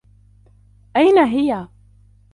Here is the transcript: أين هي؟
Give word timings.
أين 0.95 1.17
هي؟ 1.19 1.53